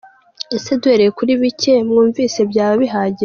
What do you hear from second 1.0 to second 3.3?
kuri bicye mwumvise byaba bihagije?